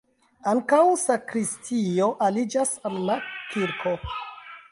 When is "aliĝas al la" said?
2.29-3.17